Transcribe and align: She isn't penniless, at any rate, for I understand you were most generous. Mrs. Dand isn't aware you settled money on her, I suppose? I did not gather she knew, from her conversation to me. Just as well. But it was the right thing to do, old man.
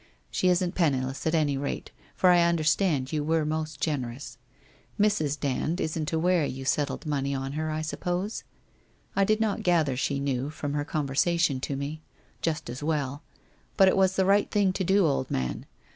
She 0.31 0.47
isn't 0.47 0.73
penniless, 0.73 1.27
at 1.27 1.35
any 1.35 1.57
rate, 1.59 1.91
for 2.15 2.31
I 2.31 2.41
understand 2.41 3.13
you 3.13 3.23
were 3.23 3.45
most 3.45 3.79
generous. 3.79 4.39
Mrs. 4.99 5.39
Dand 5.39 5.79
isn't 5.79 6.11
aware 6.11 6.43
you 6.43 6.65
settled 6.65 7.05
money 7.05 7.35
on 7.35 7.51
her, 7.51 7.69
I 7.69 7.83
suppose? 7.83 8.43
I 9.15 9.23
did 9.23 9.39
not 9.39 9.61
gather 9.61 9.95
she 9.95 10.19
knew, 10.19 10.49
from 10.49 10.73
her 10.73 10.85
conversation 10.85 11.59
to 11.59 11.75
me. 11.75 12.01
Just 12.41 12.67
as 12.67 12.81
well. 12.81 13.21
But 13.77 13.89
it 13.89 13.95
was 13.95 14.15
the 14.15 14.25
right 14.25 14.49
thing 14.49 14.73
to 14.73 14.83
do, 14.83 15.05
old 15.05 15.29
man. 15.29 15.67